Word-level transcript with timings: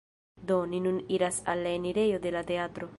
Do, 0.51 0.57
ni 0.71 0.79
nun 0.87 0.97
iras 1.19 1.39
al 1.55 1.65
la 1.67 1.75
enirejo 1.81 2.23
de 2.27 2.35
la 2.39 2.45
teatro 2.53 2.89